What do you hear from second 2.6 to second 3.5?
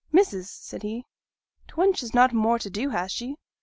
do, has she?